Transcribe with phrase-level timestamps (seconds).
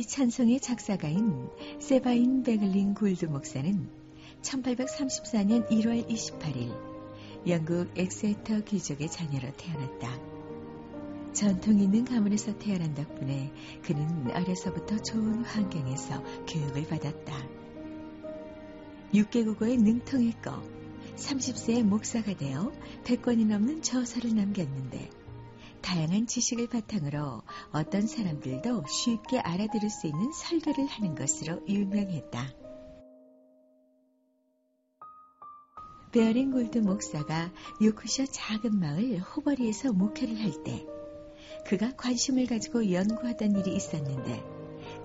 [0.00, 3.86] 이 찬송의 작사가인 세바인 베글린 골드 목사는
[4.40, 6.74] 1834년 1월 28일
[7.46, 10.18] 영국 엑세터 귀족의 자녀로 태어났다.
[11.34, 17.46] 전통 있는 가문에서 태어난 덕분에 그는 어려서부터 좋은 환경에서 교육을 받았다.
[19.12, 20.50] 6개국어에 능통했고
[21.16, 22.72] 30세에 목사가 되어
[23.04, 25.19] 100권이 넘는 저서를 남겼는데
[25.82, 32.54] 다양한 지식을 바탕으로 어떤 사람들도 쉽게 알아들을 수 있는 설교를 하는 것으로 유명했다.
[36.12, 40.84] 베어링 골드 목사가 요크셔 작은 마을 호버리에서 목회를 할 때
[41.66, 44.42] 그가 관심을 가지고 연구하던 일이 있었는데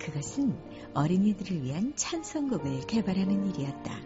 [0.00, 0.56] 그것은
[0.94, 4.00] 어린이들을 위한 찬송곡을 개발하는 일이었다.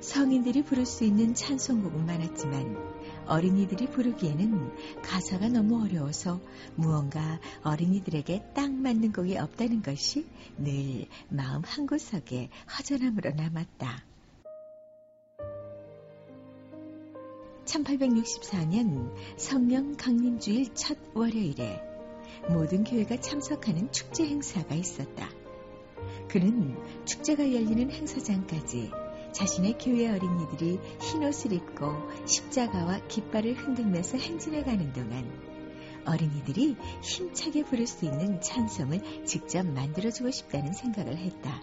[0.00, 2.91] 성인들이 부를 수 있는 찬송곡은 많았지만
[3.26, 6.40] 어린이들이 부르기에는 가사가 너무 어려워서
[6.76, 10.26] 무언가 어린이들에게 딱 맞는 곡이 없다는 것이
[10.58, 14.04] 늘 마음 한구석에 허전함으로 남았다.
[17.64, 21.80] 1864년 성령 강림주일 첫 월요일에
[22.48, 25.28] 모든 교회가 참석하는 축제 행사가 있었다.
[26.28, 28.90] 그는 축제가 열리는 행사장까지
[29.32, 31.86] 자신의 교회 어린이들이 흰옷을 입고
[32.26, 35.52] 십자가와 깃발을 흔들면서 행진해 가는 동안
[36.04, 41.62] 어린이들이 힘차게 부를 수 있는 찬송을 직접 만들어주고 싶다는 생각을 했다.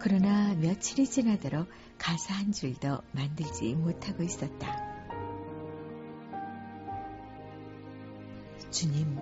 [0.00, 4.92] 그러나 며칠이 지나도록 가사 한 줄도 만들지 못하고 있었다.
[8.70, 9.18] 주님,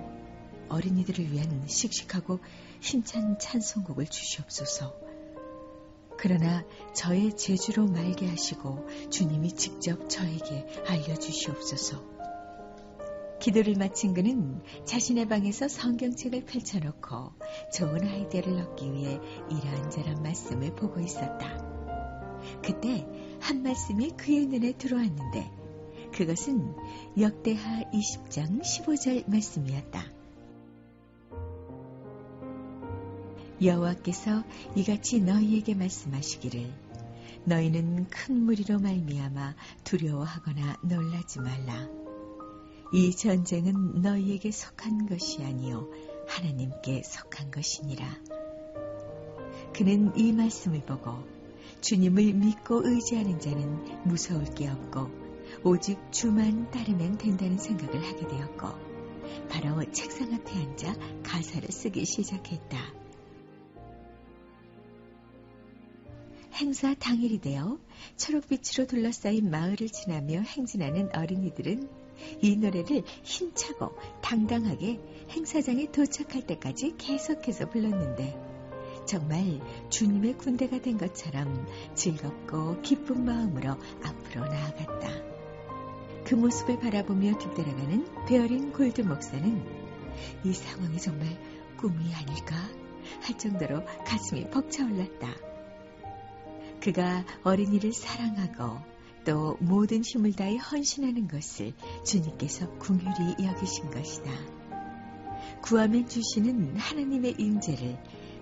[0.69, 2.39] 어린이들을 위한 씩씩하고
[2.81, 5.10] 힘찬 찬송곡을 주시옵소서.
[6.23, 12.05] 그러나 저의 제주로 말게 하시고 주님이 직접 저에게 알려주시옵소서.
[13.41, 17.33] 기도를 마친 그는 자신의 방에서 성경책을 펼쳐놓고
[17.73, 19.19] 좋은 아이디어를 얻기 위해
[19.51, 21.57] 이러한저런 말씀을 보고 있었다.
[22.63, 23.07] 그때
[23.41, 25.51] 한 말씀이 그의 눈에 들어왔는데
[26.13, 26.75] 그것은
[27.19, 30.20] 역대하 20장 15절 말씀이었다.
[33.63, 34.43] 여호와께서
[34.75, 36.73] 이같이 너희에게 말씀하시기를
[37.45, 39.55] 너희는 큰 무리로 말미암아
[39.85, 41.89] 두려워하거나 놀라지 말라.
[42.93, 45.89] 이 전쟁은 너희에게 속한 것이 아니요
[46.27, 48.07] 하나님께 속한 것이니라.
[49.75, 51.25] 그는 이 말씀을 보고
[51.81, 55.09] 주님을 믿고 의지하는 자는 무서울 게 없고
[55.65, 58.69] 오직 주만 따르면 된다는 생각을 하게 되었고
[59.49, 63.00] 바로 책상 앞에 앉아 가사를 쓰기 시작했다.
[66.61, 67.79] 행사 당일이 되어
[68.19, 71.89] 초록빛으로 둘러싸인 마을을 지나며 행진하는 어린이들은
[72.43, 75.01] 이 노래를 힘차고 당당하게
[75.31, 78.39] 행사장에 도착할 때까지 계속해서 불렀는데
[79.07, 83.71] 정말 주님의 군대가 된 것처럼 즐겁고 기쁜 마음으로
[84.03, 85.09] 앞으로 나아갔다.
[86.27, 89.65] 그 모습을 바라보며 뒤따라가는 베어링 골드 목사는
[90.45, 91.27] 이 상황이 정말
[91.79, 92.55] 꿈이 아닐까
[93.23, 95.50] 할 정도로 가슴이 벅차올랐다.
[96.81, 98.79] 그가 어린이를 사랑하고
[99.25, 101.73] 또 모든 힘을 다해 헌신하는 것을
[102.05, 104.31] 주님께서 긍휼히 여기신 것이다.
[105.63, 107.99] 구하면 주시는 하나님의 임재를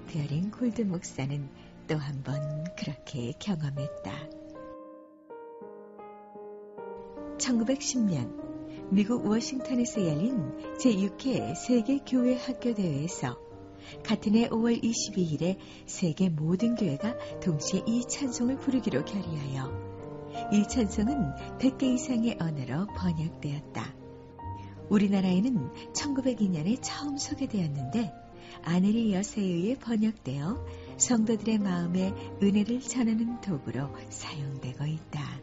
[0.08, 1.48] 베어링 골드 목사는
[1.88, 4.12] 또 한 번 그렇게 경험했다.
[7.38, 13.47] 1910년 미국 워싱턴에서 열린 제6회 세계 교회 학교 대회에서
[14.04, 15.56] 같은 해 5월 22일에
[15.86, 19.88] 세계 모든 교회가 동시에 이 찬송을 부르기로 결의하여
[20.52, 23.94] 이 찬송은 100개 이상의 언어로 번역되었다.
[24.88, 28.12] 우리나라에는 1902년에 처음 소개되었는데
[28.62, 30.64] 아네리 여세에 의해 번역되어
[30.96, 35.37] 성도들의 마음에 은혜를 전하는 도구로 사용되고 있다.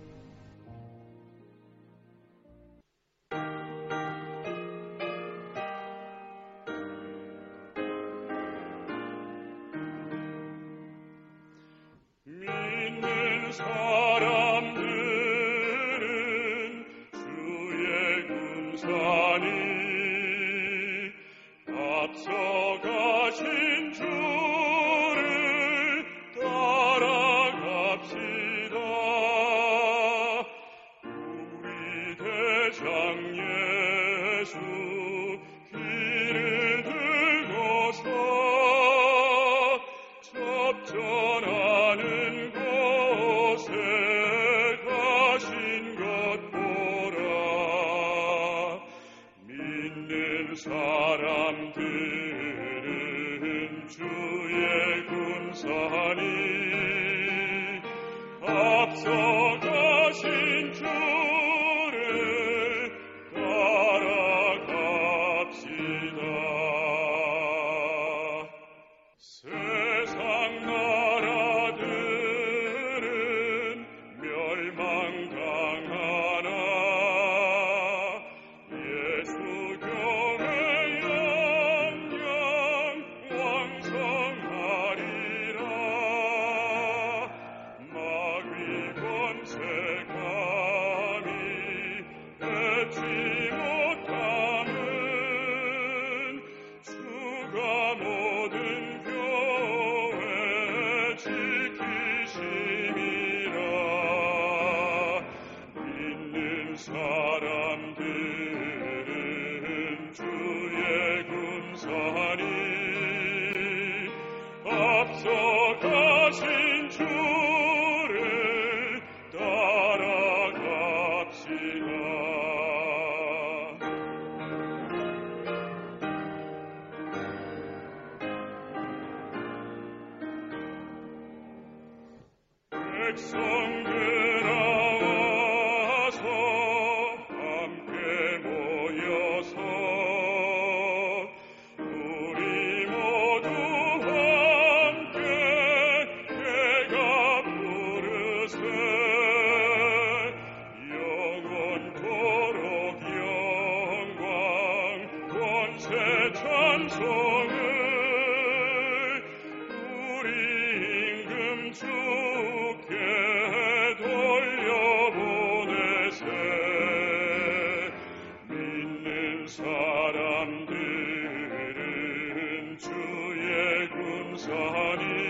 [172.77, 175.24] 주의 군사니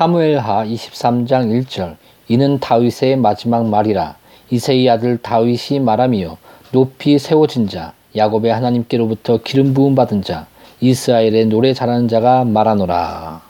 [0.00, 1.96] 사무엘하 23장 1절
[2.28, 4.14] 이는 다윗의 마지막 말이라.
[4.48, 6.38] 이세의 아들 다윗이 말하며
[6.72, 10.46] 높이 세워진 자 야곱의 하나님께로부터 기름 부음 받은 자
[10.80, 13.42] 이스라엘의 노래 잘하는 자가 말하노라.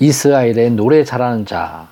[0.00, 1.88] 이스라엘의 노래 잘하는 자.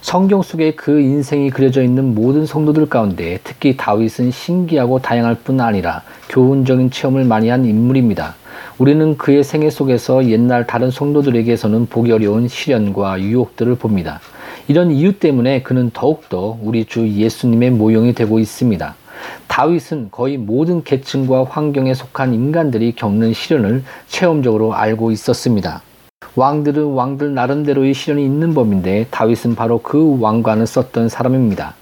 [0.00, 6.02] 성경 속에 그 인생이 그려져 있는 모든 성도들 가운데 특히 다윗은 신기하고 다양할 뿐 아니라
[6.28, 8.34] 교훈적인 체험을 많이 한 인물입니다.
[8.78, 14.20] 우리는 그의 생애 속에서 옛날 다른 성도들에게서는 보기 어려운 시련과 유혹들을 봅니다.
[14.68, 18.94] 이런 이유 때문에 그는 더욱더 우리 주 예수님의 모형이 되고 있습니다.
[19.48, 25.82] 다윗은 거의 모든 계층과 환경에 속한 인간들이 겪는 시련을 체험적으로 알고 있었습니다.
[26.36, 31.74] 왕들은 왕들 나름대로의 시련이 있는 법인데 다윗은 바로 그 왕관을 썼던 사람입니다.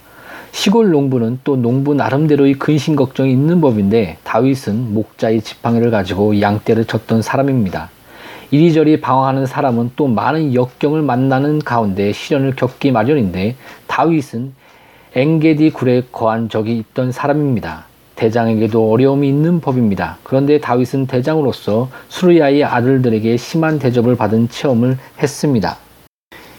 [0.57, 7.21] 시골 농부는 또 농부 나름대로의 근심 걱정이 있는 법인데 다윗은 목자의 지팡이를 가지고 양떼를 쳤던
[7.21, 7.91] 사람입니다.
[8.51, 13.55] 이리저리 방황하는 사람은 또 많은 역경을 만나는 가운데 시련을 겪기 마련인데
[13.87, 14.55] 다윗은
[15.15, 17.85] 엥게디 굴에 거한 적이 있던 사람입니다.
[18.15, 20.17] 대장에게도 어려움이 있는 법입니다.
[20.23, 25.77] 그런데 다윗은 대장으로서 수르야의 아들들에게 심한 대접을 받은 체험을 했습니다.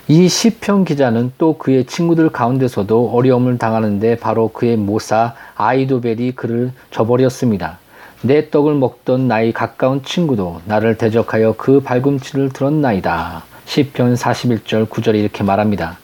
[0.10, 7.80] 이 시편 기자는 또 그의 친구들 가운데서도 어려움을 당하는데 바로 그의 모사 아이도벨이 그를 저버렸습니다.
[8.22, 13.44] 내 떡을 먹던 나의 가까운 친구도 나를 대적하여 그 발꿈치를 들었나이다.
[13.66, 15.98] 시편 41절 9절에 이렇게 말합니다.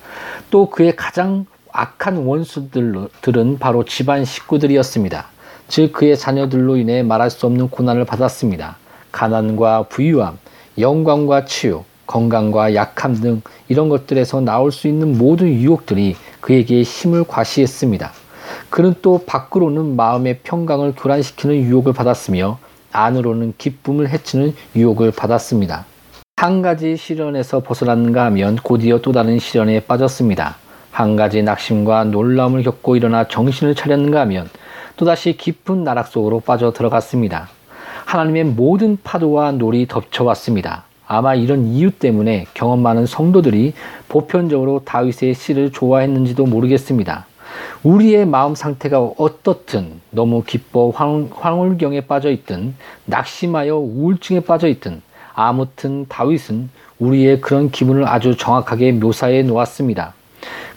[0.51, 5.27] 또 그의 가장 악한 원수들은 바로 집안 식구들이었습니다.
[5.69, 8.75] 즉 그의 자녀들로 인해 말할 수 없는 고난을 받았습니다.
[9.13, 10.39] 가난과 부유함,
[10.77, 18.11] 영광과 치유, 건강과 약함 등 이런 것들에서 나올 수 있는 모든 유혹들이 그에게 힘을 과시했습니다.
[18.69, 22.57] 그는 또 밖으로는 마음의 평강을 교란시키는 유혹을 받았으며
[22.91, 25.85] 안으로는 기쁨을 해치는 유혹을 받았습니다.
[26.37, 30.57] 한 가지 시련에서 벗어났는가 하면 곧이어 또 다른 시련에 빠졌습니다.
[30.91, 34.49] 한 가지 낙심과 놀라움을 겪고 일어나 정신을 차렸는가 하면
[34.95, 37.49] 또다시 깊은 나락 속으로 빠져 들어갔습니다.
[38.05, 40.83] 하나님의 모든 파도와 놀이 덮쳐왔습니다.
[41.13, 43.73] 아마 이런 이유 때문에 경험 많은 성도들이
[44.09, 47.27] 보편적으로 다윗의 시를 좋아했는지도 모르겠습니다.
[47.83, 52.73] 우리의 마음 상태가 어떻든 너무 기뻐 황, 황홀경에 빠져 있든
[53.05, 55.03] 낙심하여 우울증에 빠져 있든
[55.35, 60.15] 아무튼 다윗은 우리의 그런 기분을 아주 정확하게 묘사해 놓았습니다.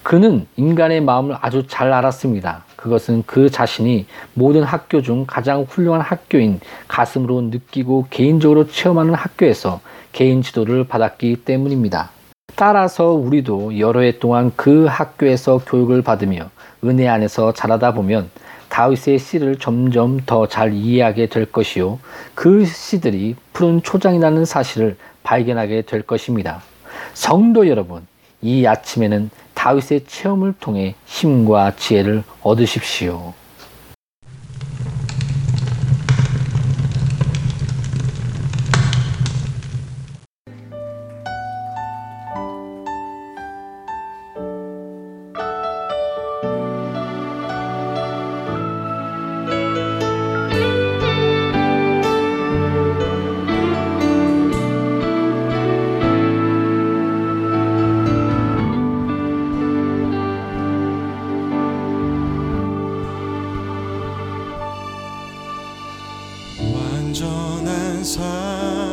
[0.02, 2.64] 그는 인간의 마음을 아주 잘 알았습니다.
[2.86, 9.80] 그것은 그 자신이 모든 학교 중 가장 훌륭한 학교인 가슴으로 느끼고 개인적으로 체험하는 학교에서
[10.12, 12.10] 개인 지도를 받았기 때문입니다.
[12.54, 16.48] 따라서 우리도 여러 해 동안 그 학교에서 교육을 받으며
[16.84, 18.30] 은혜 안에서 자라다 보면
[18.68, 21.98] 다윗의 씨를 점점 더 잘 이해하게 될 것이요.
[22.36, 26.62] 그 씨들이 푸른 초장이라는 사실을 발견하게 될 것입니다.
[27.14, 28.06] 성도 여러분,
[28.42, 29.30] 이 아침에는
[29.66, 33.34] 다윗의 체험을 통해 힘과 지혜를 얻으십시오.
[67.16, 68.85] 완전한 사